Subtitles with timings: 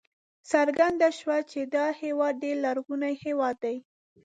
[0.51, 3.77] څرګنده شوه چې دا هېواد ډېر لرغونی هېواد دی.